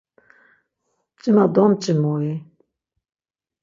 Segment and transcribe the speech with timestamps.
[1.15, 2.33] Mç̌ima domç̌imu-i?